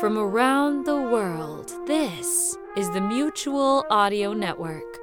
[0.00, 4.98] From around the world, this is the Mutual Audio Network.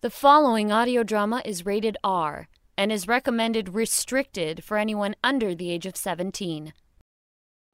[0.00, 2.48] The following audio drama is rated R
[2.78, 6.72] and is recommended restricted for anyone under the age of 17.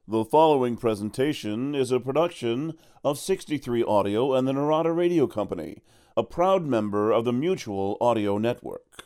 [0.09, 2.75] The following presentation is a production
[3.05, 5.83] of 63 Audio and the Narada Radio Company,
[6.17, 9.05] a proud member of the Mutual Audio Network.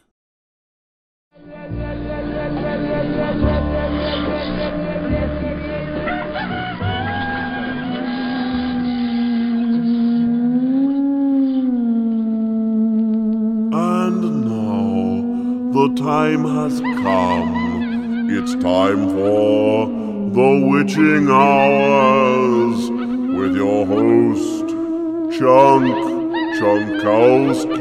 [15.84, 18.30] The time has come.
[18.30, 22.90] It's time for the witching hours
[23.36, 24.66] with your host,
[25.38, 25.94] Chunk
[26.56, 27.76] Chunkowski.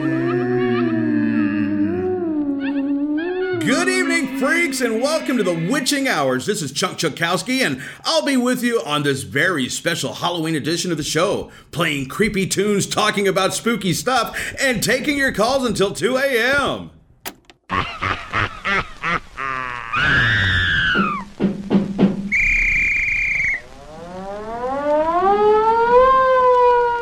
[3.66, 6.46] Good evening, freaks, and welcome to the Witching Hours.
[6.46, 10.92] This is Chunk Chunkowski, and I'll be with you on this very special Halloween edition
[10.92, 15.94] of the show, playing creepy tunes, talking about spooky stuff, and taking your calls until
[15.94, 16.92] 2 a.m.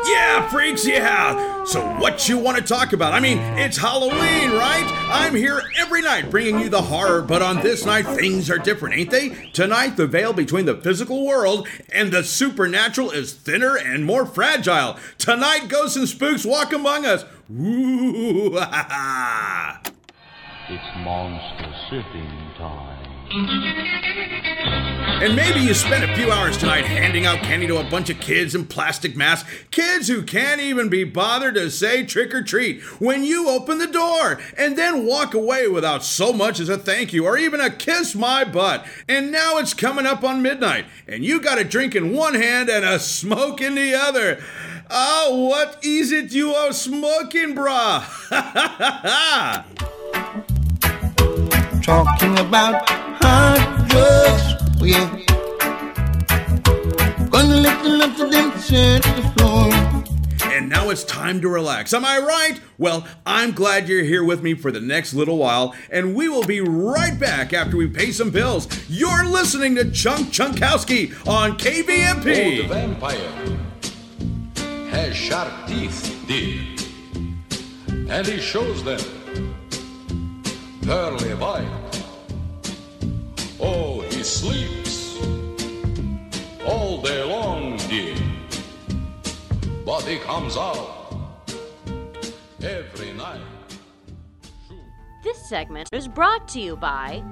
[0.04, 1.64] Yeah, freaks, yeah.
[1.64, 3.12] So, what you want to talk about?
[3.12, 4.84] I mean, it's Halloween, right?
[5.10, 8.96] I'm here every night bringing you the horror, but on this night, things are different,
[8.96, 9.50] ain't they?
[9.52, 14.98] Tonight, the veil between the physical world and the supernatural is thinner and more fragile.
[15.18, 17.24] Tonight, ghosts and spooks walk among us.
[17.50, 19.82] Ooh, ha, ha.
[20.74, 23.04] It's monster sipping time.
[25.22, 28.18] And maybe you spent a few hours tonight handing out candy to a bunch of
[28.20, 32.80] kids in plastic masks, kids who can't even be bothered to say trick or treat
[33.02, 37.12] when you open the door, and then walk away without so much as a thank
[37.12, 38.86] you or even a kiss my butt.
[39.06, 42.70] And now it's coming up on midnight, and you got a drink in one hand
[42.70, 44.42] and a smoke in the other.
[44.88, 48.08] Oh, what is it you are smoking, brah?
[51.82, 54.54] talking about hard drugs.
[54.80, 55.18] Oh, yeah.
[57.30, 59.72] Gonna lift them up to them to the floor.
[60.52, 61.92] And now it's time to relax.
[61.94, 62.60] Am I right?
[62.78, 66.44] Well, I'm glad you're here with me for the next little while, and we will
[66.44, 68.68] be right back after we pay some bills.
[68.88, 72.68] You're listening to Chunk Chunkowski on Oh, the KVMP.
[72.68, 73.58] vampire
[74.90, 76.60] has sharp teeth, dear,
[78.10, 79.00] and he shows them
[80.82, 82.04] pearly white.
[83.60, 85.20] Oh, he sleeps
[86.66, 88.16] all day long, dear,
[89.86, 91.30] but he comes out
[92.60, 93.40] every night.
[95.22, 97.22] This segment is brought to you by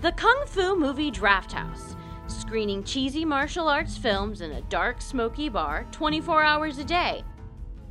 [0.00, 1.94] the Kung Fu Movie Draft House,
[2.28, 7.22] screening cheesy martial arts films in a dark, smoky bar 24 hours a day.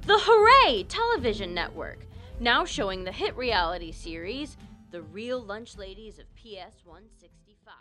[0.08, 2.08] The Hooray Television Network,
[2.40, 4.58] now showing the hit reality series
[4.95, 7.73] The Real Lunch Ladies of PS 165.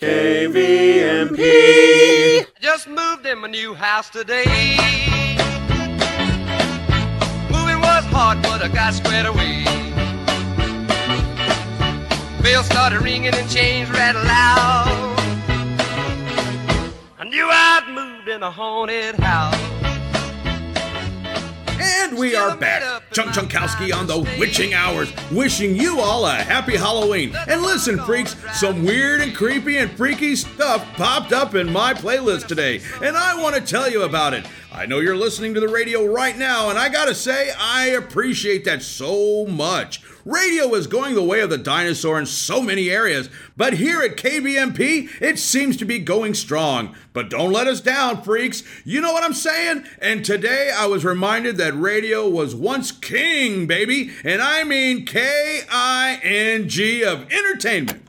[0.00, 1.36] KVMP.
[2.58, 4.46] Just moved in my new house today.
[7.50, 9.64] Moving was hard, but I got squared away.
[12.42, 15.14] Bells started ringing and chains rattled loud.
[17.18, 19.65] I knew I'd moved in a haunted house.
[21.78, 23.02] And we are back.
[23.12, 27.34] Chunk Chunkowski on the Witching Hours, wishing you all a happy Halloween.
[27.48, 32.46] And listen, freaks, some weird and creepy and freaky stuff popped up in my playlist
[32.46, 34.46] today, and I want to tell you about it.
[34.72, 38.64] I know you're listening to the radio right now, and I gotta say, I appreciate
[38.64, 40.02] that so much.
[40.24, 44.16] Radio is going the way of the dinosaur in so many areas, but here at
[44.16, 46.96] KVMP, it seems to be going strong.
[47.12, 48.64] But don't let us down, freaks.
[48.84, 49.84] You know what I'm saying?
[50.00, 55.60] And today I was reminded that radio was once king, baby, and I mean K
[55.70, 58.02] I N G of entertainment.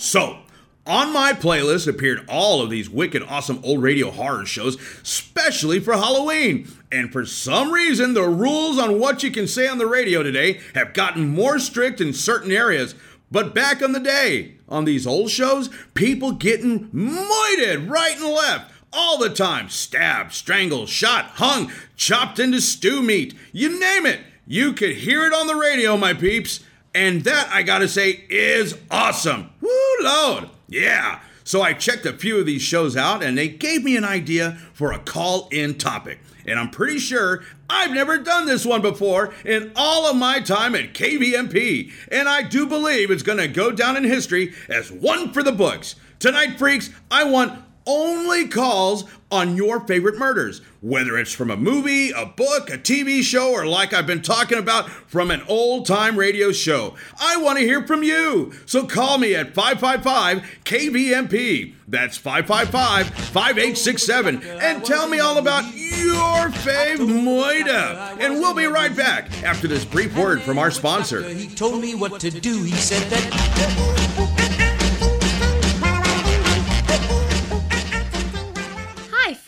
[0.00, 0.38] So,
[0.86, 5.92] on my playlist appeared all of these wicked awesome old radio horror shows, especially for
[5.92, 6.66] Halloween.
[6.90, 10.62] And for some reason, the rules on what you can say on the radio today
[10.74, 12.94] have gotten more strict in certain areas.
[13.30, 18.72] But back in the day, on these old shows, people getting moited right and left
[18.94, 19.68] all the time.
[19.68, 23.34] Stabbed, strangled, shot, hung, chopped into stew meat.
[23.52, 24.20] You name it.
[24.46, 26.60] You could hear it on the radio, my peeps.
[26.94, 29.50] And that, I gotta say, is awesome.
[29.60, 29.70] Woo,
[30.02, 30.50] Lord.
[30.68, 31.20] Yeah.
[31.44, 34.58] So I checked a few of these shows out and they gave me an idea
[34.72, 36.20] for a call in topic.
[36.46, 40.74] And I'm pretty sure I've never done this one before in all of my time
[40.74, 41.92] at KVMP.
[42.10, 45.96] And I do believe it's to go down in history as one for the books.
[46.18, 52.10] Tonight, freaks, I want only calls on your favorite murders, whether it's from a movie,
[52.10, 56.18] a book, a TV show, or like I've been talking about, from an old time
[56.18, 56.96] radio show.
[57.20, 58.52] I want to hear from you.
[58.66, 61.74] So call me at 555 KVMP.
[61.86, 64.42] That's 555 5867.
[64.42, 68.18] And tell me all about your fave moida.
[68.20, 71.22] And we'll be right back after this brief word from our sponsor.
[71.28, 72.62] He told me what to do.
[72.62, 74.19] He said that.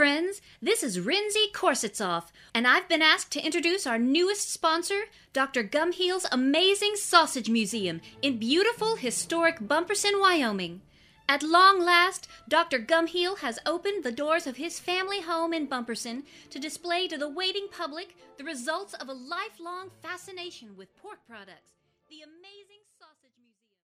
[0.02, 0.42] Friends.
[0.60, 5.02] This is Rinzy Korsitsov, and I've been asked to introduce our newest sponsor,
[5.32, 5.62] Dr.
[5.62, 10.82] Gumheel's Amazing Sausage Museum in beautiful, historic Bumperson, Wyoming.
[11.28, 12.80] At long last, Dr.
[12.80, 17.28] Gumheel has opened the doors of his family home in Bumperson to display to the
[17.28, 21.74] waiting public the results of a lifelong fascination with pork products.
[22.10, 23.78] The amazing sausage museum.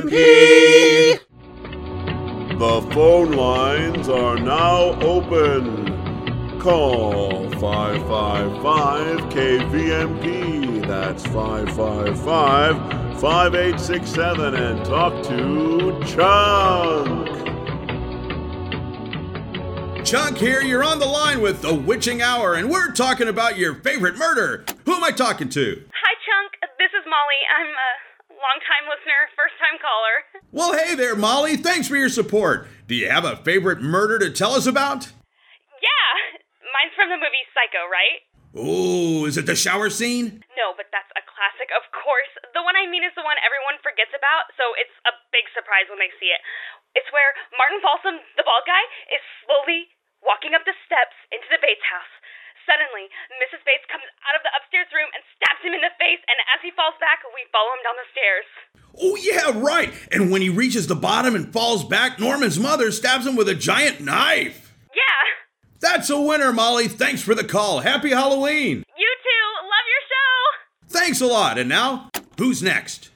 [0.00, 1.33] KVMP.
[2.64, 6.58] The phone lines are now open.
[6.58, 10.86] Call 555 KVMP.
[10.86, 17.28] That's 555 5867 and talk to Chunk.
[20.06, 23.74] Chunk here, you're on the line with the Witching Hour, and we're talking about your
[23.74, 24.64] favorite murder.
[24.86, 25.84] Who am I talking to?
[25.92, 26.52] Hi, Chunk.
[26.78, 27.40] This is Molly.
[27.60, 28.13] I'm a
[28.44, 30.16] long-time listener, first-time caller.
[30.54, 31.58] Well, hey there, Molly.
[31.58, 32.70] Thanks for your support.
[32.86, 35.10] Do you have a favorite murder to tell us about?
[35.82, 36.38] Yeah,
[36.70, 38.22] mine's from the movie Psycho, right?
[38.54, 40.46] Oh, is it the shower scene?
[40.54, 42.30] No, but that's a classic, of course.
[42.54, 45.90] The one I mean is the one everyone forgets about, so it's a big surprise
[45.90, 46.38] when they see it.
[46.94, 49.90] It's where Martin Balsam, the bald guy, is slowly
[50.22, 52.14] walking up the steps into the Bates house.
[52.64, 53.60] Suddenly, Mrs.
[53.68, 56.60] Bates comes out of the upstairs room and stabs him in the face, and as
[56.64, 58.48] he falls back, we follow him down the stairs.
[58.96, 59.92] Oh, yeah, right.
[60.12, 63.54] And when he reaches the bottom and falls back, Norman's mother stabs him with a
[63.54, 64.72] giant knife.
[64.94, 65.24] Yeah.
[65.80, 66.88] That's a winner, Molly.
[66.88, 67.80] Thanks for the call.
[67.80, 68.84] Happy Halloween.
[68.96, 69.46] You too.
[69.60, 70.98] Love your show.
[70.98, 71.58] Thanks a lot.
[71.58, 72.08] And now,
[72.38, 73.10] who's next?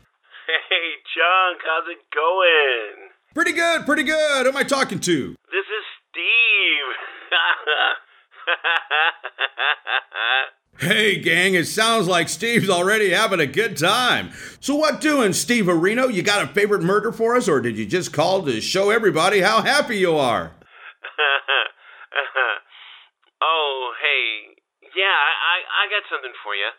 [0.48, 3.10] Hey, Chunk, how's it going?
[3.34, 4.44] Pretty good, pretty good.
[4.44, 5.36] Who am I talking to?
[5.52, 6.88] This is Steve.
[10.78, 14.30] Hey, gang, it sounds like Steve's already having a good time.
[14.60, 16.06] So, what doing, Steve Areno?
[16.06, 19.42] You got a favorite murder for us, or did you just call to show everybody
[19.42, 20.54] how happy you are?
[23.42, 24.54] oh, hey.
[24.94, 26.70] Yeah, I, I got something for you.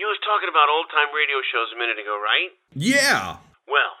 [0.00, 2.56] You was talking about old time radio shows a minute ago, right?
[2.72, 3.36] Yeah.
[3.68, 4.00] Well,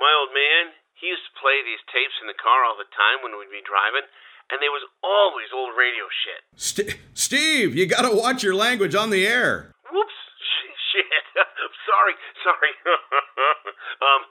[0.00, 3.20] my old man, he used to play these tapes in the car all the time
[3.20, 4.08] when we'd be driving,
[4.50, 6.42] and there was always old radio shit.
[6.56, 9.70] St- Steve, you gotta watch your language on the air.
[9.90, 10.18] Whoops.
[10.92, 11.08] Shit.
[11.88, 12.72] sorry, sorry.
[14.06, 14.22] um,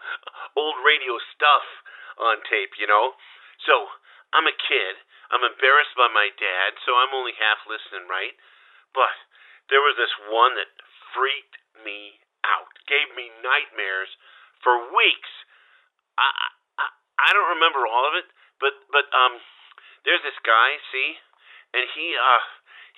[0.58, 1.66] old radio stuff
[2.22, 3.18] on tape, you know?
[3.66, 3.90] So,
[4.34, 5.02] I'm a kid.
[5.34, 8.36] I'm embarrassed by my dad, so I'm only half listening, right?
[8.94, 9.16] But
[9.72, 10.70] there was this one that
[11.16, 14.12] freaked me out, gave me nightmares
[14.60, 15.32] for weeks.
[16.20, 16.28] I,
[16.78, 16.86] I
[17.22, 18.28] I don't remember all of it,
[18.60, 19.40] but but um,
[20.06, 21.18] there's this guy, see,
[21.74, 22.44] and he uh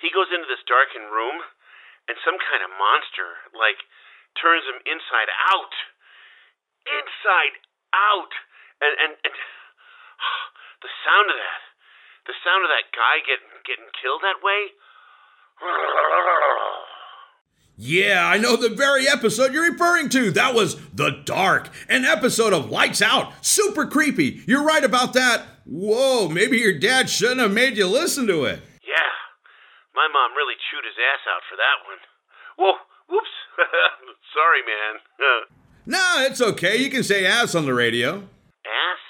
[0.00, 1.42] he goes into this darkened room,
[2.08, 3.80] and some kind of monster like
[4.40, 5.74] turns him inside out,
[6.88, 7.54] inside
[7.92, 8.32] out,
[8.80, 9.34] and and, and
[10.84, 11.62] the sound of that,
[12.30, 14.72] the sound of that guy getting getting killed that way.
[17.76, 20.30] Yeah, I know the very episode you're referring to.
[20.30, 23.32] That was The Dark, an episode of Lights Out.
[23.44, 24.42] Super creepy.
[24.46, 25.42] You're right about that.
[25.66, 28.60] Whoa, maybe your dad shouldn't have made you listen to it.
[28.86, 29.14] Yeah,
[29.94, 31.98] my mom really chewed his ass out for that one.
[32.58, 32.74] Whoa,
[33.08, 33.34] whoops.
[34.34, 35.00] Sorry, man.
[35.86, 36.76] no, it's okay.
[36.76, 38.18] You can say ass on the radio.
[38.18, 39.03] Ass?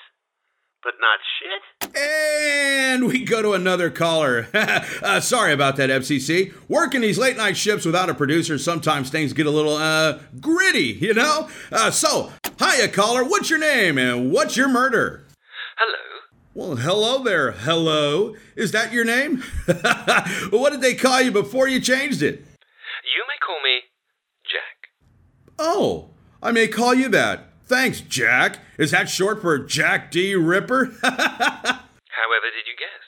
[0.85, 1.97] But not shit?
[1.97, 4.49] And we go to another caller.
[4.55, 6.53] uh, sorry about that, FCC.
[6.69, 10.99] Working these late night shifts without a producer, sometimes things get a little uh, gritty,
[11.01, 11.49] you know?
[11.73, 13.25] Uh, so, hiya, caller.
[13.25, 15.25] What's your name and what's your murder?
[15.79, 16.05] Hello.
[16.53, 17.53] Well, hello there.
[17.53, 18.37] Hello.
[18.55, 19.43] Is that your name?
[20.51, 22.45] what did they call you before you changed it?
[23.05, 23.81] You may call me
[24.45, 24.91] Jack.
[25.59, 26.11] Oh,
[26.43, 27.47] I may call you that.
[27.67, 28.59] Thanks, Jack.
[28.79, 30.35] Is that short for Jack D.
[30.35, 30.85] Ripper?
[31.03, 33.03] However, did you guess?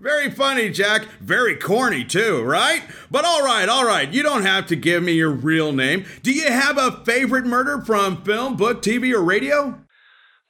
[0.00, 1.04] Very funny, Jack.
[1.20, 2.82] Very corny, too, right?
[3.10, 4.10] But all right, all right.
[4.12, 6.04] You don't have to give me your real name.
[6.22, 9.78] Do you have a favorite murder from film, book, TV, or radio?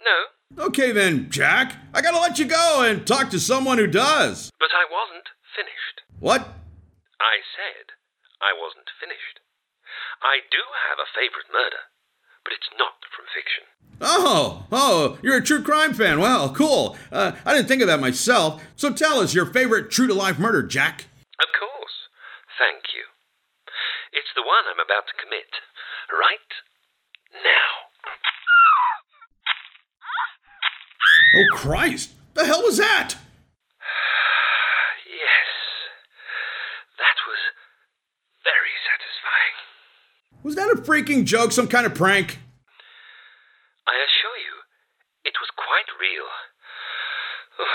[0.05, 1.76] No, Okay then, Jack.
[1.95, 4.50] I gotta let you go and talk to someone who does.
[4.61, 6.05] but I wasn't finished.
[6.21, 6.43] What?
[7.21, 7.97] I said
[8.41, 9.41] I wasn't finished.
[10.21, 10.61] I do
[10.93, 11.88] have a favorite murder,
[12.44, 13.64] but it's not from fiction.
[14.00, 16.18] Oh, oh, you're a true crime fan.
[16.18, 16.96] Well, cool.
[17.12, 18.62] Uh, I didn't think of that myself.
[18.75, 21.06] So tell us your favorite true to life murder, Jack.
[21.38, 22.08] Of course.
[22.58, 23.04] Thank you.
[24.12, 25.50] It's the one I'm about to commit.
[26.11, 26.50] Right
[27.44, 27.92] now.
[31.34, 32.12] Oh, Christ.
[32.34, 33.14] The hell was that?
[35.06, 35.52] Yes.
[36.99, 37.38] That was
[38.42, 39.56] very satisfying.
[40.42, 41.52] Was that a freaking joke?
[41.52, 42.38] Some kind of prank?
[43.87, 44.54] I assure you,
[45.25, 46.28] it was quite real.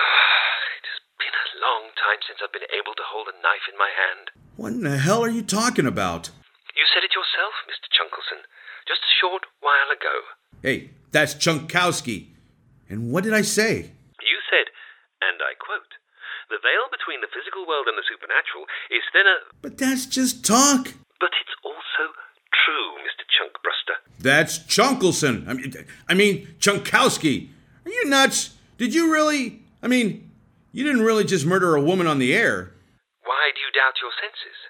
[0.78, 3.78] It has been a long time since I've been able to hold a knife in
[3.78, 4.30] my hand.
[4.56, 6.30] What in the hell are you talking about?
[6.78, 7.90] You said it yourself, Mr.
[7.90, 8.46] Chunkleson,
[8.88, 10.16] just a short while ago.
[10.62, 12.30] Hey, that's Chunkowski.
[12.90, 13.92] And what did I say?
[14.22, 14.70] You said,
[15.22, 15.98] and I quote,
[16.54, 20.94] the veil between the physical world and the supernatural is thinner, But that's just talk.
[21.20, 22.14] but it's also
[22.54, 23.24] true, Mr.
[23.28, 23.96] Chunkbruster.
[24.20, 25.48] That's Chunkelson.
[25.48, 25.74] I mean,
[26.10, 27.50] I mean Chunkowski.
[27.86, 28.56] Are you nuts?
[28.78, 29.62] Did you really?
[29.82, 30.30] I mean,
[30.72, 32.72] you didn't really just murder a woman on the air.
[33.24, 34.58] Why do you doubt your senses?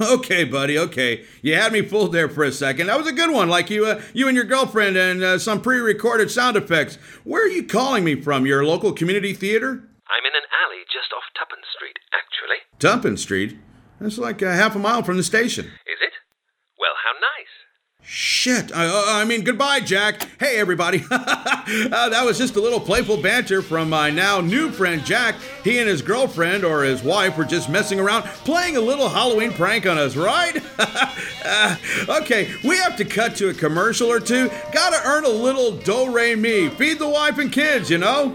[0.00, 0.78] Okay, buddy.
[0.78, 2.86] Okay, you had me fooled there for a second.
[2.86, 5.60] That was a good one, like you, uh, you and your girlfriend, and uh, some
[5.60, 6.96] pre-recorded sound effects.
[7.22, 8.46] Where are you calling me from?
[8.46, 9.68] Your local community theater?
[10.08, 12.64] I'm in an alley just off Tuppence Street, actually.
[12.78, 13.58] Tumpin Street.
[14.00, 15.66] That's like a half a mile from the station.
[15.66, 16.14] Is it?
[16.80, 17.60] Well, how nice.
[18.02, 18.74] Shit.
[18.74, 20.26] I, uh, I mean, goodbye, Jack.
[20.40, 21.04] Hey, everybody.
[21.10, 25.34] uh, that was just a little playful banter from my now new friend, Jack.
[25.62, 29.52] He and his girlfriend or his wife were just messing around, playing a little Halloween
[29.52, 30.56] prank on us, right?
[31.44, 31.76] uh,
[32.08, 34.48] okay, we have to cut to a commercial or two.
[34.72, 36.70] Gotta earn a little do re mi.
[36.70, 38.34] Feed the wife and kids, you know?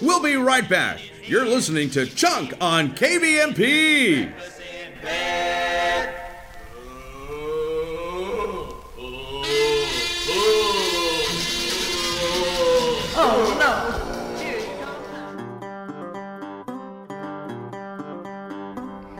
[0.00, 1.00] We'll be right back.
[1.24, 4.32] You're listening to Chunk on KVMP.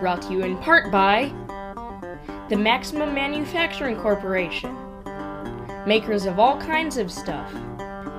[0.03, 1.33] Brought to you in part by
[2.49, 4.77] the Maximum Manufacturing Corporation,
[5.87, 7.55] makers of all kinds of stuff,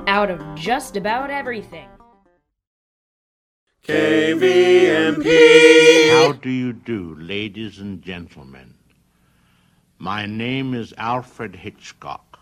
[0.08, 1.90] out of just about everything.
[3.86, 5.28] KVMP.
[6.12, 8.76] How do you do, ladies and gentlemen?
[9.98, 12.40] My name is Alfred Hitchcock,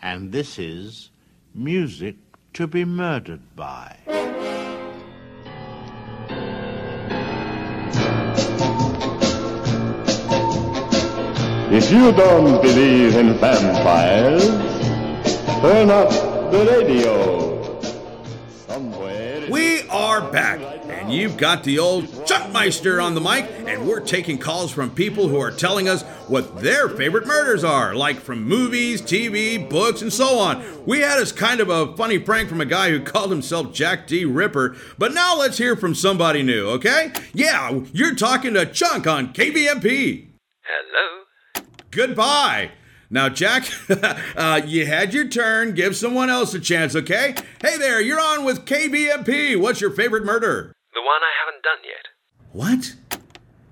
[0.00, 1.10] and this is
[1.54, 2.16] Music
[2.54, 3.98] to be Murdered by.
[11.68, 14.46] If you don't believe in vampires,
[15.60, 16.10] turn up
[16.52, 17.80] the radio.
[18.68, 19.50] Somewhere.
[19.50, 24.38] We are back, and you've got the old Chuckmeister on the mic, and we're taking
[24.38, 29.02] calls from people who are telling us what their favorite murders are, like from movies,
[29.02, 30.64] TV, books, and so on.
[30.86, 34.06] We had us kind of a funny prank from a guy who called himself Jack
[34.06, 34.24] D.
[34.24, 37.10] Ripper, but now let's hear from somebody new, okay?
[37.34, 40.28] Yeah, you're talking to Chunk on KVMP.
[40.62, 41.25] Hello?
[41.90, 42.72] Goodbye.
[43.08, 43.68] Now, Jack,
[44.36, 45.74] uh, you had your turn.
[45.74, 47.34] Give someone else a chance, okay?
[47.60, 49.58] Hey there, you're on with KVMP.
[49.60, 50.72] What's your favorite murder?
[50.92, 52.06] The one I haven't done yet.
[52.52, 53.22] What?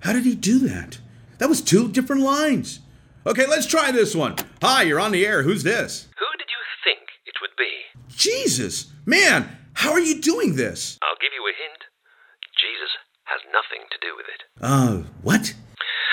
[0.01, 0.99] How did he do that?
[1.39, 2.81] That was two different lines.
[3.27, 4.37] Okay, let's try this one.
[4.63, 5.43] Hi, you're on the air.
[5.43, 6.09] Who's this?
[6.19, 7.71] Who did you think it would be?
[8.15, 10.99] Jesus, man, how are you doing this?
[11.03, 11.85] I'll give you a hint.
[12.55, 12.93] Jesus
[13.25, 14.43] has nothing to do with it.
[14.61, 15.55] Uh, what?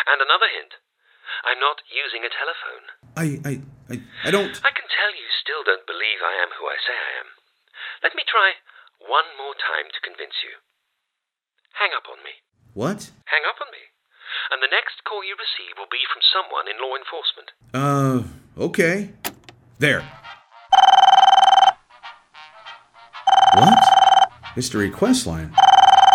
[0.08, 0.81] And another hint.
[1.42, 2.86] I'm not using a telephone.
[3.18, 3.54] I, I,
[3.90, 3.96] I,
[4.28, 4.54] I don't.
[4.62, 7.30] I can tell you still don't believe I am who I say I am.
[8.06, 8.62] Let me try
[9.02, 10.62] one more time to convince you.
[11.82, 12.46] Hang up on me.
[12.74, 13.10] What?
[13.26, 13.90] Hang up on me.
[14.54, 17.50] And the next call you receive will be from someone in law enforcement.
[17.74, 18.22] Uh,
[18.62, 19.10] okay.
[19.80, 20.06] There.
[23.58, 23.82] What?
[24.56, 25.52] It's the request line.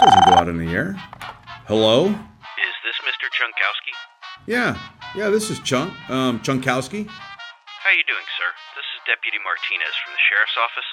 [0.00, 0.94] Doesn't go out in the air.
[1.66, 2.06] Hello?
[2.06, 3.26] Is this Mr.
[3.34, 3.92] Chunkowski?
[4.46, 4.78] Yeah,
[5.14, 7.06] yeah, this is Chunk, um, Chunkowski.
[7.06, 8.50] How you doing, sir?
[8.74, 10.88] This is Deputy Martinez from the Sheriff's Office.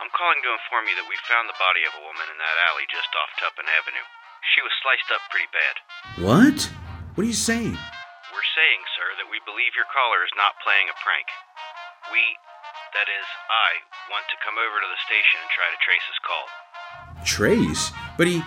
[0.00, 2.56] I'm calling to inform you that we found the body of a woman in that
[2.72, 4.06] alley just off Tuppen Avenue.
[4.56, 5.74] She was sliced up pretty bad.
[6.24, 6.58] What?
[7.14, 7.76] What are you saying?
[8.32, 11.28] We're saying, sir, that we believe your caller is not playing a prank.
[12.08, 12.24] We,
[12.96, 16.20] that is, I, want to come over to the station and try to trace his
[16.24, 16.46] call.
[17.22, 17.92] Trace?
[18.16, 18.40] But he,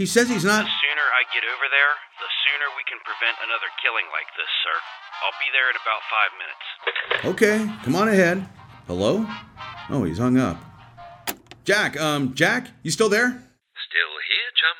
[0.00, 0.64] he says he's not.
[0.64, 4.50] The sooner I get over there, the sooner we can prevent another killing like this,
[4.66, 4.76] sir.
[5.22, 6.66] I'll be there in about five minutes.
[7.30, 8.42] Okay, come on ahead.
[8.90, 9.22] Hello?
[9.86, 10.58] Oh, he's hung up.
[11.62, 13.30] Jack, um, Jack, you still there?
[13.30, 14.78] Still here, chum.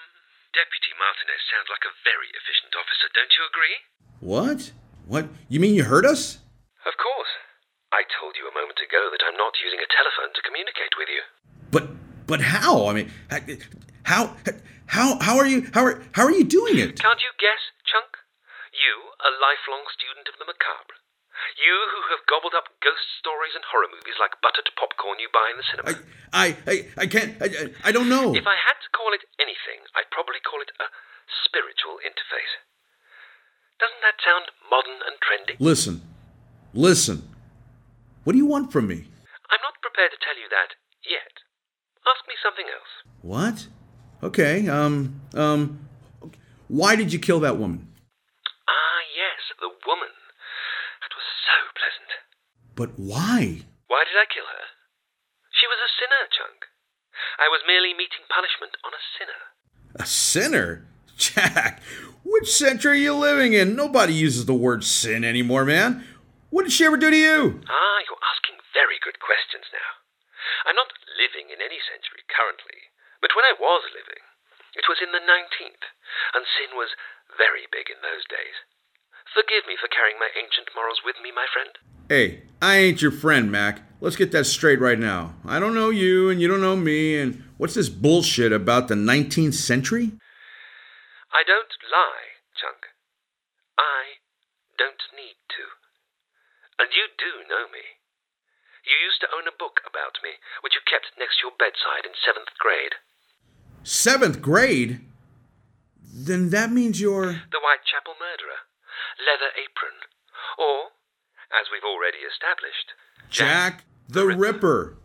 [0.51, 3.77] Deputy Martinez sounds like a very efficient officer, don't you agree?
[4.19, 4.61] What?
[5.07, 5.25] What?
[5.47, 6.43] You mean you heard us?
[6.83, 7.33] Of course.
[7.95, 11.11] I told you a moment ago that I'm not using a telephone to communicate with
[11.11, 11.23] you.
[11.71, 11.87] But
[12.27, 12.87] but how?
[12.87, 13.39] I mean, how
[14.05, 14.35] how
[14.91, 16.99] how how are you how are how are you doing it?
[16.99, 18.11] Can't you guess, Chunk?
[18.75, 20.99] You, a lifelong student of the macabre.
[21.57, 25.47] You who have gobbled up ghost stories and horror movies like buttered popcorn you buy
[25.55, 25.95] in the cinema.
[26.35, 28.35] I I I can't I, I don't know.
[28.35, 30.91] If I had to call it anything, I'd probably call it a
[31.47, 32.59] spiritual interface.
[33.79, 35.55] Doesn't that sound modern and trendy?
[35.63, 36.03] Listen.
[36.75, 37.31] Listen.
[38.27, 39.07] What do you want from me?
[39.49, 40.75] I'm not prepared to tell you that
[41.07, 41.47] yet.
[42.05, 42.93] Ask me something else.
[43.23, 43.71] What?
[44.23, 45.89] Okay, um, um,
[46.69, 47.89] why did you kill that woman?
[48.69, 50.13] Ah, yes, the woman.
[51.01, 52.11] That was so pleasant.
[52.77, 53.65] But why?
[53.89, 54.65] Why did I kill her?
[55.57, 56.69] She was a sinner, Chunk.
[57.41, 59.41] I was merely meeting punishment on a sinner.
[59.97, 60.87] A sinner?
[61.17, 61.83] Jack,
[62.25, 63.75] which century are you living in?
[63.75, 66.05] Nobody uses the word sin anymore, man.
[66.51, 67.61] What did she ever do to you?
[67.69, 70.01] Ah, you're asking very good questions now.
[70.69, 72.90] I'm not living in any century currently,
[73.21, 74.25] but when I was living,
[74.75, 75.85] it was in the 19th,
[76.35, 76.97] and sin was
[77.37, 78.65] very big in those days.
[79.31, 81.71] Forgive me for carrying my ancient morals with me, my friend.
[82.11, 83.83] Hey, I ain't your friend, Mac.
[84.03, 85.39] Let's get that straight right now.
[85.47, 88.99] I don't know you, and you don't know me, and what's this bullshit about the
[88.99, 90.19] 19th century?
[91.31, 92.91] I don't lie, Chunk.
[93.79, 94.19] I
[94.75, 95.65] don't need to.
[96.83, 98.03] And you do know me.
[98.83, 102.03] You used to own a book about me, which you kept next to your bedside
[102.03, 102.99] in seventh grade.
[103.83, 105.01] Seventh grade?
[106.13, 107.33] Then that means you're.
[107.33, 108.61] The Whitechapel murderer.
[109.25, 109.97] Leather apron.
[110.59, 110.93] Or,
[111.49, 112.93] as we've already established,
[113.31, 114.97] Jack, the, Ripper.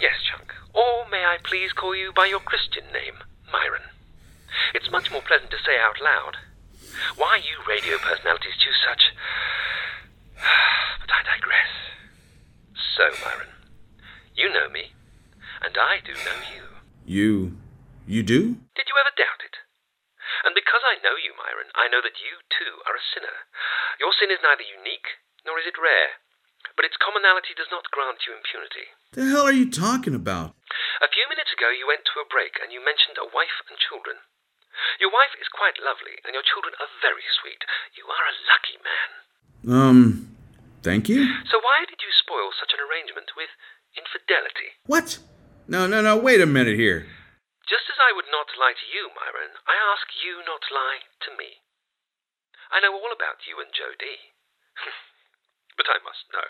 [0.00, 0.54] Yes, Chunk.
[0.74, 3.18] Or may I please call you by your Christian name,
[3.52, 3.82] Myron?
[4.74, 6.36] It's much more pleasant to say out loud.
[7.16, 9.02] Why you radio personalities choose such.
[11.00, 11.72] But I digress.
[12.96, 13.48] So, Myron,
[14.34, 14.92] you know me,
[15.62, 16.62] and I do know you.
[17.06, 17.56] You.
[18.08, 18.56] You do?
[18.72, 19.60] Did you ever doubt it?
[20.48, 23.44] And because I know you, Myron, I know that you, too, are a sinner.
[24.00, 26.16] Your sin is neither unique nor is it rare,
[26.72, 28.88] but its commonality does not grant you impunity.
[29.12, 30.56] The hell are you talking about?
[31.04, 33.76] A few minutes ago, you went to a break and you mentioned a wife and
[33.76, 34.24] children.
[34.96, 37.60] Your wife is quite lovely, and your children are very sweet.
[37.92, 39.10] You are a lucky man.
[39.68, 40.00] Um,
[40.80, 41.28] thank you?
[41.52, 43.52] So why did you spoil such an arrangement with
[43.92, 44.80] infidelity?
[44.88, 45.20] What?
[45.68, 47.04] No, no, no, wait a minute here.
[47.98, 51.62] I would not lie to you, Myron, I ask you not lie to me.
[52.70, 54.34] I know all about you and Jodie.
[55.78, 56.48] but I must know.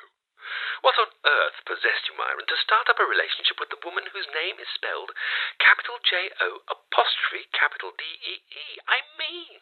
[0.80, 4.28] What on earth possessed you, Myron, to start up a relationship with the woman whose
[4.32, 5.12] name is spelled
[5.60, 8.66] capital J O apostrophe capital D E E?
[8.88, 9.60] I mean,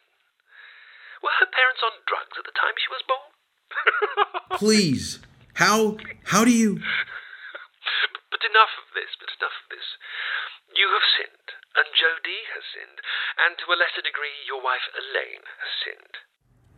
[1.19, 3.31] were her parents on drugs at the time she was born?
[4.61, 5.19] Please,
[5.59, 6.79] how how do you?
[8.27, 9.15] But enough of this.
[9.17, 9.87] But enough of this.
[10.75, 12.99] You have sinned, and Jodie has sinned,
[13.37, 16.15] and to a lesser degree, your wife Elaine has sinned.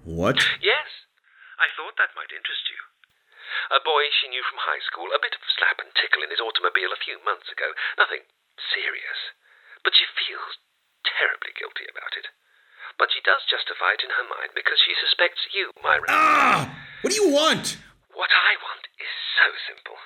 [0.03, 0.39] What?
[0.59, 1.07] Yes,
[1.59, 2.79] I thought that might interest you.
[3.73, 6.43] A boy she knew from high school, a bit of slap and tickle in his
[6.43, 7.73] automobile a few months ago.
[7.97, 8.27] Nothing
[8.75, 9.33] serious.
[9.81, 10.61] But she feels
[11.03, 12.29] terribly guilty about it.
[13.01, 16.11] But she does justify it in her mind because she suspects you, Myron.
[16.11, 16.67] Ah!
[17.01, 17.79] What do you want?
[18.13, 19.97] What I want is so simple.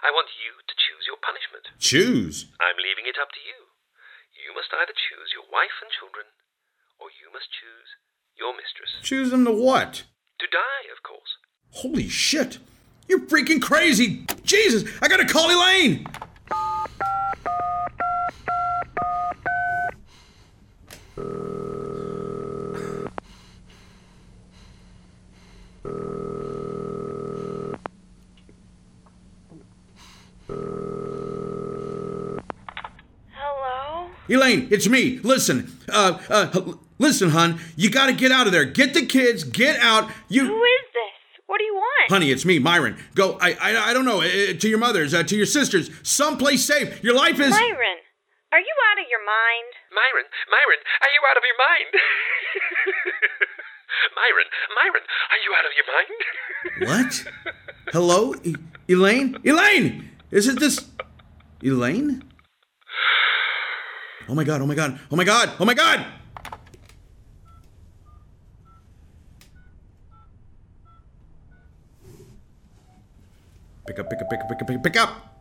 [0.00, 1.68] I want you to choose your punishment.
[1.78, 3.68] Choose leaving it up to you.
[4.32, 6.26] You must either choose your wife and children,
[6.98, 7.94] or you must choose
[8.36, 8.90] your mistress.
[9.06, 10.02] Choose them to what?
[10.40, 11.38] To die, of course.
[11.70, 12.58] Holy shit!
[13.06, 14.26] You're freaking crazy!
[14.42, 16.04] Jesus, I gotta call Elaine!
[33.30, 34.10] Hello?
[34.28, 35.18] Elaine, it's me.
[35.20, 37.58] Listen, uh, uh, listen, hon.
[37.76, 38.64] You gotta get out of there.
[38.64, 39.44] Get the kids.
[39.44, 40.10] Get out.
[40.28, 40.46] You.
[40.46, 41.42] Who is this?
[41.46, 42.10] What do you want?
[42.10, 42.96] Honey, it's me, Myron.
[43.14, 43.38] Go.
[43.40, 43.56] I.
[43.60, 44.20] I, I don't know.
[44.20, 45.14] Uh, to your mothers.
[45.14, 45.90] Uh, to your sisters.
[46.02, 47.02] Someplace safe.
[47.02, 47.50] Your life is.
[47.50, 47.98] Myron,
[48.52, 49.72] are you out of your mind?
[49.92, 51.90] Myron, Myron, are you out of your mind?
[54.16, 56.20] Myron, Myron, are you out of your mind?
[56.86, 57.24] What?
[57.92, 58.54] Hello, E-
[58.88, 59.36] Elaine.
[59.44, 60.86] Elaine, is it this?
[61.62, 62.22] Elaine?
[64.28, 64.60] Oh my god!
[64.60, 64.98] Oh my god!
[65.10, 65.50] Oh my god!
[65.58, 66.04] Oh my god!
[73.86, 75.34] Pick up, pick up, pick up, pick up, pick up, pick up.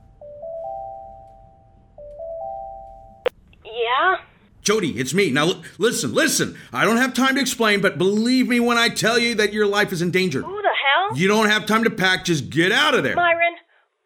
[3.66, 4.18] Yeah?
[4.62, 5.32] Jody, it's me.
[5.32, 6.58] Now listen, listen.
[6.72, 9.66] I don't have time to explain, but believe me when I tell you that your
[9.66, 10.42] life is in danger.
[10.42, 11.18] Who the hell?
[11.18, 12.24] You don't have time to pack.
[12.24, 13.16] Just get out of there.
[13.16, 13.47] Myron,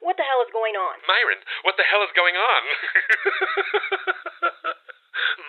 [0.01, 0.97] what the hell is going on?
[1.05, 2.61] Myron, what the hell is going on?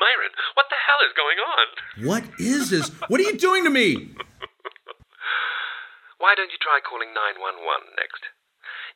[0.01, 1.67] Myron, what the hell is going on?
[2.05, 2.91] What is this?
[3.09, 3.97] What are you doing to me?
[6.23, 8.29] Why don't you try calling 911 next?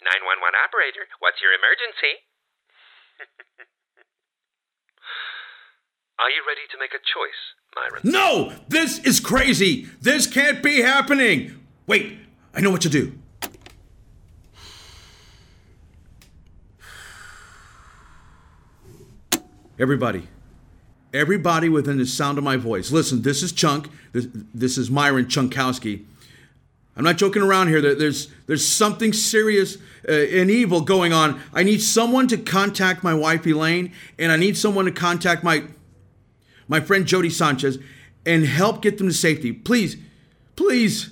[0.04, 2.20] 911 operator, what's your emergency?
[6.18, 8.00] Are you ready to make a choice, Myron?
[8.04, 8.52] No!
[8.68, 9.86] This is crazy!
[10.00, 11.66] This can't be happening!
[11.86, 12.18] Wait,
[12.54, 13.12] I know what to do.
[19.78, 20.26] Everybody,
[21.12, 23.90] everybody within the sound of my voice, listen, this is Chunk.
[24.12, 26.04] This, this is Myron Chunkowski.
[26.96, 27.82] I'm not joking around here.
[27.94, 29.76] There's, there's something serious
[30.08, 31.42] uh, and evil going on.
[31.52, 35.64] I need someone to contact my wife Elaine, and I need someone to contact my
[36.68, 37.78] my friend Jody Sanchez
[38.24, 39.52] and help get them to safety.
[39.52, 39.96] Please,
[40.56, 41.10] please,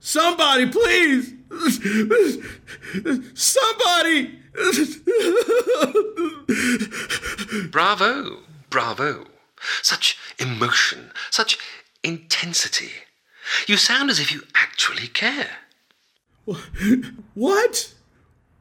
[0.00, 1.34] somebody, please,
[3.34, 4.38] somebody.
[7.70, 8.38] Bravo,
[8.70, 9.26] bravo.
[9.82, 11.58] Such emotion, such
[12.02, 12.90] intensity.
[13.66, 15.58] You sound as if you actually care.
[17.34, 17.94] What?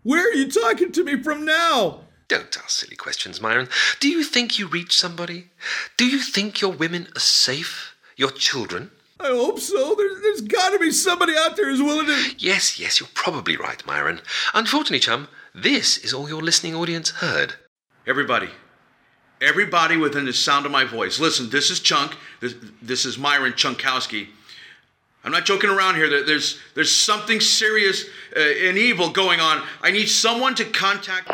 [0.04, 2.02] Where are you talking to me from now?
[2.28, 3.70] Don't ask silly questions, Myron.
[4.00, 5.50] Do you think you reach somebody?
[5.98, 7.96] Do you think your women are safe?
[8.18, 8.92] Your children?
[9.20, 9.96] I hope so.
[9.96, 12.36] There, there's got to be somebody out there who's willing to.
[12.38, 14.22] Yes, yes, you're probably right, Myron.
[14.54, 17.56] Unfortunately, chum, this is all your listening audience heard.
[18.06, 18.50] Everybody,
[19.42, 21.50] everybody within the sound of my voice, listen.
[21.50, 22.16] This is Chunk.
[22.42, 24.28] This, this is Myron Chunkowski.
[25.24, 26.24] I'm not joking around here.
[26.24, 29.64] There's there's something serious uh, and evil going on.
[29.82, 31.30] I need someone to contact.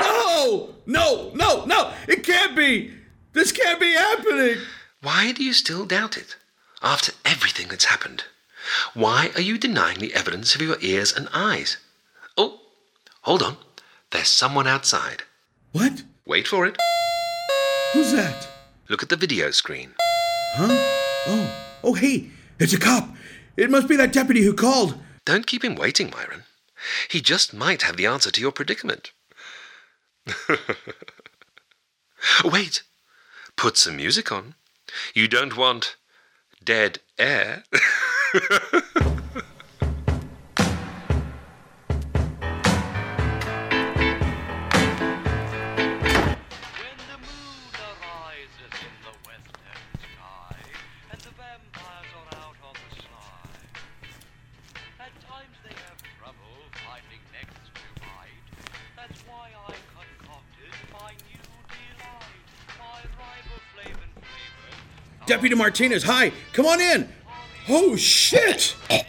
[0.00, 1.92] No, no, no, no!
[2.06, 2.92] It can't be.
[3.32, 4.58] This can't be happening.
[5.00, 6.36] Why do you still doubt it?
[6.80, 8.24] After everything that's happened?
[8.94, 11.78] Why are you denying the evidence of your ears and eyes?
[12.36, 12.60] Oh,
[13.22, 13.56] hold on.
[14.10, 15.22] There's someone outside.
[15.72, 16.02] What?
[16.26, 16.76] Wait for it.
[17.92, 18.48] Who's that?
[18.88, 19.94] Look at the video screen.
[20.54, 20.68] Huh?
[21.26, 21.50] Oh,
[21.84, 23.08] oh, hey, it's a cop.
[23.56, 24.98] It must be that deputy who called.
[25.24, 26.44] Don't keep him waiting, Myron.
[27.08, 29.12] He just might have the answer to your predicament.
[32.44, 32.82] Wait.
[33.56, 34.54] Put some music on.
[35.14, 35.96] You don't want
[36.64, 37.64] dead air.
[65.26, 66.30] Deputy Martinez, hi.
[66.52, 67.08] Come on in.
[67.68, 68.76] Oh, shit.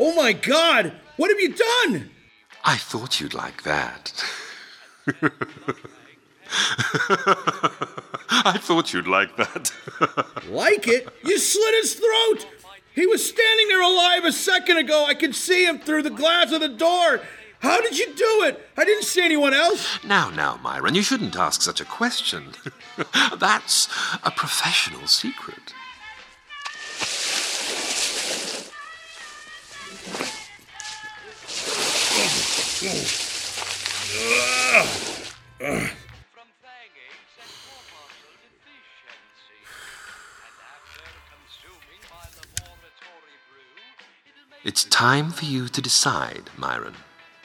[0.00, 0.92] Oh my god!
[1.16, 2.10] What have you done?
[2.64, 4.12] I thought you'd like that.
[8.30, 9.72] I thought you'd like that.
[10.48, 11.08] Like it?
[11.24, 12.46] You slit his throat!
[12.94, 15.04] He was standing there alive a second ago.
[15.06, 17.20] I could see him through the glass of the door.
[17.60, 18.68] How did you do it?
[18.76, 20.02] I didn't see anyone else.
[20.04, 22.52] Now, now, Myron, you shouldn't ask such a question.
[23.38, 23.88] That's
[24.22, 25.74] a professional secret.
[44.64, 46.96] It's time for you to decide, Myron.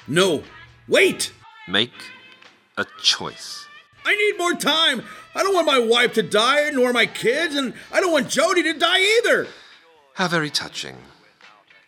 [0.07, 0.43] No,
[0.87, 1.31] wait!
[1.67, 1.93] Make
[2.77, 3.65] a choice.
[4.05, 5.03] I need more time.
[5.33, 8.63] I don't want my wife to die, nor my kids, and I don't want Jody
[8.63, 9.47] to die either.
[10.15, 10.97] How very touching.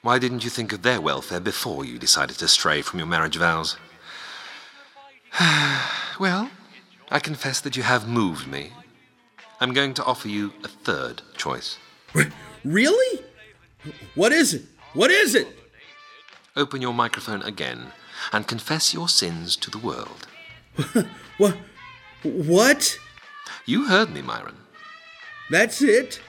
[0.01, 3.35] Why didn't you think of their welfare before you decided to stray from your marriage
[3.35, 3.75] vows?
[6.19, 6.49] well,
[7.11, 8.71] I confess that you have moved me.
[9.59, 11.77] I'm going to offer you a third choice.
[12.65, 13.23] Really?
[14.15, 14.63] What is it?
[14.95, 15.47] What is it?
[16.55, 17.91] Open your microphone again
[18.31, 20.27] and confess your sins to the world.
[21.37, 21.57] What?
[22.23, 22.97] What?
[23.65, 24.55] You heard me, Myron.
[25.49, 26.21] That's it?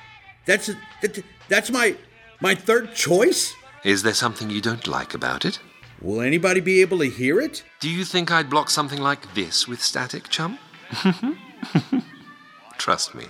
[0.46, 0.66] That's
[1.00, 1.96] that, that's my
[2.40, 3.54] my third choice?
[3.84, 5.60] Is there something you don't like about it?
[6.00, 7.64] Will anybody be able to hear it?
[7.80, 10.58] Do you think I'd block something like this with static, chum?
[12.78, 13.26] Trust me.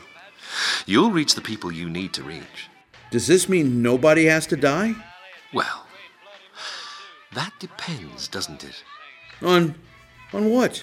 [0.87, 2.69] You'll reach the people you need to reach.
[3.11, 4.95] Does this mean nobody has to die?
[5.53, 5.86] Well,
[7.37, 8.83] that depends, doesn't it?
[9.43, 9.75] On.
[10.33, 10.83] on what?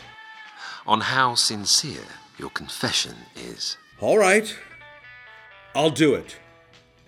[0.87, 3.77] On how sincere your confession is.
[3.99, 4.55] All right.
[5.75, 6.37] I'll do it.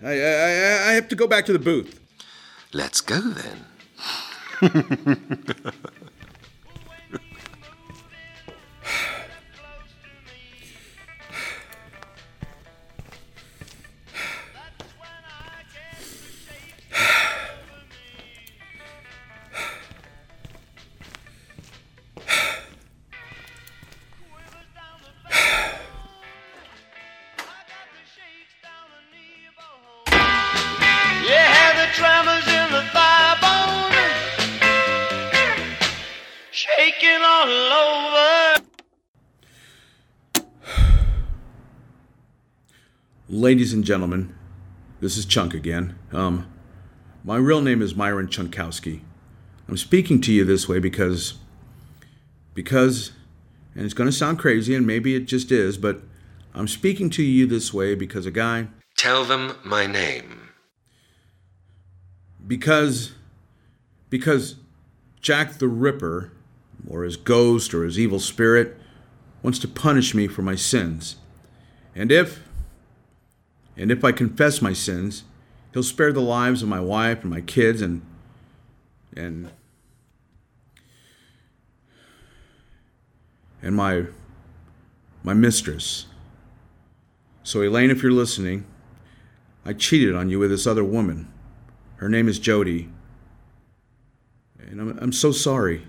[0.02, 2.00] I, I, I have to go back to the booth.
[2.72, 3.64] Let's go then.
[43.46, 44.34] Ladies and gentlemen,
[44.98, 45.96] this is Chunk again.
[46.10, 46.50] Um,
[47.22, 49.02] my real name is Myron Chunkowski.
[49.68, 51.34] I'm speaking to you this way because,
[52.54, 53.12] because,
[53.76, 56.00] and it's going to sound crazy, and maybe it just is, but
[56.56, 60.48] I'm speaking to you this way because a guy, Tell them my name.
[62.44, 63.12] because,
[64.10, 64.56] because
[65.20, 66.32] Jack the Ripper,
[66.84, 68.76] or his ghost, or his evil spirit,
[69.44, 71.14] wants to punish me for my sins.
[71.94, 72.40] And if,
[73.76, 75.24] and if I confess my sins,
[75.72, 78.02] he'll spare the lives of my wife and my kids and,
[79.14, 79.50] and,
[83.62, 84.04] and my,
[85.22, 86.06] my mistress.
[87.42, 88.64] So, Elaine, if you're listening,
[89.64, 91.30] I cheated on you with this other woman.
[91.96, 92.88] Her name is Jody.
[94.58, 95.82] And I'm, I'm so sorry.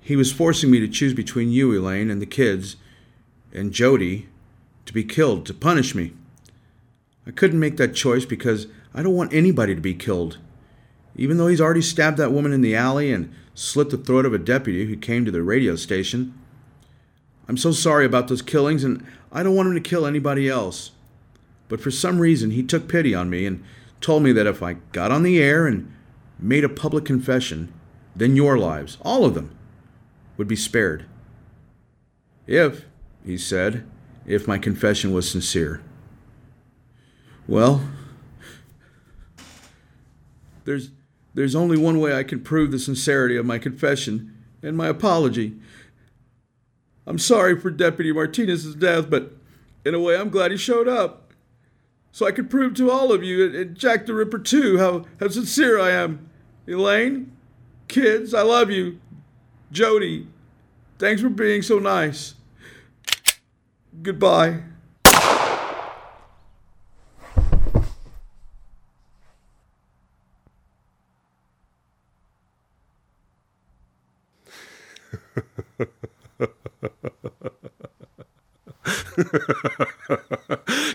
[0.00, 2.76] He was forcing me to choose between you, Elaine, and the kids,
[3.52, 4.28] and Jody
[4.86, 6.12] to be killed, to punish me.
[7.28, 10.38] I couldn't make that choice because I don't want anybody to be killed.
[11.14, 14.32] Even though he's already stabbed that woman in the alley and slit the throat of
[14.32, 16.32] a deputy who came to the radio station.
[17.46, 20.92] I'm so sorry about those killings, and I don't want him to kill anybody else.
[21.68, 23.62] But for some reason, he took pity on me and
[24.00, 25.92] told me that if I got on the air and
[26.38, 27.72] made a public confession,
[28.16, 29.56] then your lives, all of them,
[30.36, 31.04] would be spared.
[32.46, 32.84] If,
[33.24, 33.86] he said,
[34.24, 35.82] if my confession was sincere.
[37.48, 37.82] Well,
[40.66, 40.90] there's
[41.32, 45.56] there's only one way I can prove the sincerity of my confession and my apology.
[47.06, 49.32] I'm sorry for Deputy Martinez's death, but
[49.84, 51.32] in a way I'm glad he showed up.
[52.12, 55.28] So I could prove to all of you, and- Jack the Ripper too, how, how
[55.28, 56.28] sincere I am.
[56.66, 57.32] Elaine,
[57.86, 59.00] kids, I love you.
[59.70, 60.26] Jody,
[60.98, 62.34] thanks for being so nice.
[64.02, 64.62] Goodbye.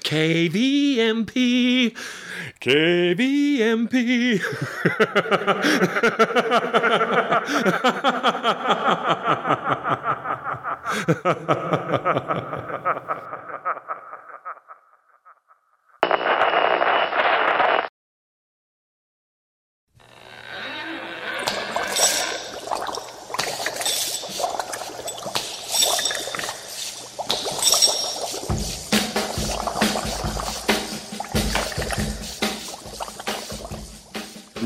[0.03, 1.95] KVMP.
[2.59, 3.93] KVMP.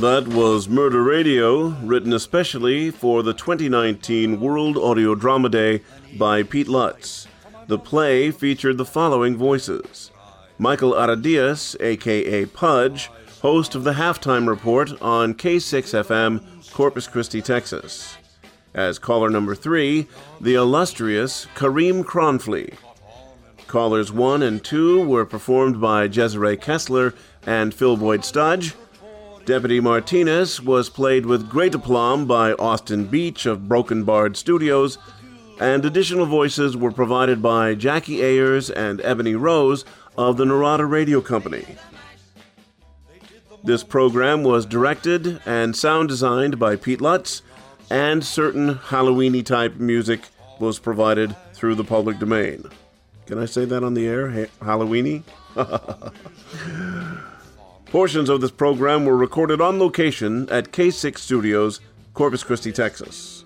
[0.02, 5.82] That was Murder Radio, written especially for the 2019 World Audio Drama Day
[6.20, 7.28] by Pete Lutz.
[7.66, 10.12] The play featured the following voices
[10.60, 13.10] Michael Aradias, aka Pudge,
[13.42, 18.18] host of the halftime report on K6FM, Corpus Christi, Texas.
[18.76, 20.08] As caller number three,
[20.40, 22.76] the illustrious Kareem Cronfley.
[23.66, 27.16] Callers one and two were performed by Desiree Kessler
[27.48, 28.76] and Phil Boyd Studge.
[29.48, 34.98] Deputy Martinez was played with great aplomb by Austin Beach of Broken Bard Studios,
[35.58, 39.86] and additional voices were provided by Jackie Ayers and Ebony Rose
[40.18, 41.64] of the Narada Radio Company.
[43.64, 47.42] This program was directed and sound designed by Pete Lutz,
[47.90, 50.28] and certain Halloweeny type music
[50.60, 52.66] was provided through the public domain.
[53.28, 54.30] Can I say that on the air?
[54.30, 55.24] Ha- Halloweeny?
[57.92, 61.80] Portions of this program were recorded on location at K6 Studios,
[62.14, 63.46] Corpus Christi, Texas.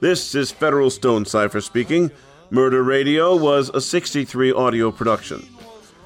[0.00, 2.10] This is Federal Stone Cipher speaking.
[2.50, 5.48] Murder Radio was a 63 audio production.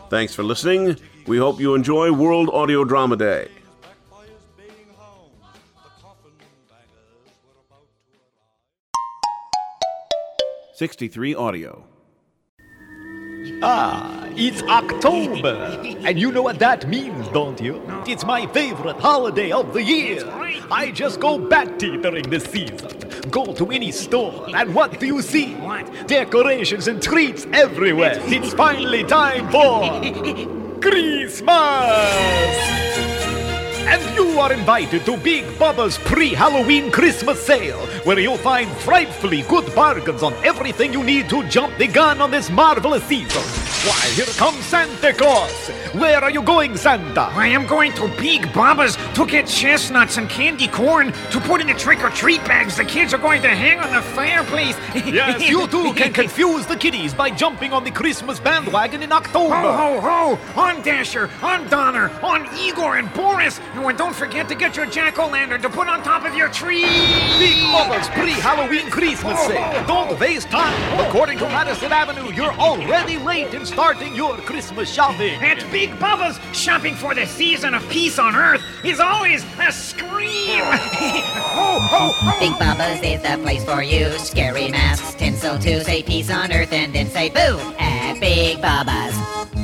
[0.09, 0.97] Thanks for listening.
[1.27, 3.49] We hope you enjoy World Audio Drama Day.
[10.75, 11.88] Sixty-three audio.
[13.63, 15.81] Ah, it's October.
[15.83, 17.83] and you know what that means, don't you?
[18.07, 20.23] It's my favorite holiday of the year.
[20.71, 22.99] I just go batty during this season.
[23.31, 25.55] Go to any store, and what do you see?
[26.07, 28.19] Decorations and treats everywhere.
[28.25, 31.49] It's finally time for Christmas!
[33.91, 39.75] And you are invited to Big Bubba's pre-Halloween Christmas sale, where you'll find frightfully good
[39.75, 43.41] bargains on everything you need to jump the gun on this marvelous season.
[43.89, 45.71] Why, here comes Santa Claus!
[45.95, 47.23] Where are you going, Santa?
[47.23, 51.67] I am going to Big Bubba's to get chestnuts and candy corn to put in
[51.67, 54.77] the trick-or-treat bags the kids are going to hang on the fireplace.
[54.95, 59.55] yes, you too can confuse the kiddies by jumping on the Christmas bandwagon in October.
[59.55, 60.61] Ho, ho, ho!
[60.61, 63.59] On Dasher, on Donner, on Igor and Boris.
[63.75, 66.83] And don't forget to get your jack-o'-lantern to put on top of your tree.
[67.39, 69.87] Big Bubba's pre-Halloween Christmas sale.
[69.87, 71.09] Don't waste time.
[71.09, 75.35] According to Madison Avenue, you're already late in starting your Christmas shopping.
[75.43, 80.65] At Big Bubba's, shopping for the season of peace on Earth is always a scream.
[80.65, 82.41] ho, ho, ho!
[82.41, 84.11] Big Bubba's is the place for you.
[84.19, 89.15] Scary masks, tinsel to say peace on Earth, and then say boo at Big Bubba's.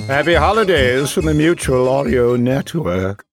[0.06, 3.26] Happy holidays from the Mutual Audio Network.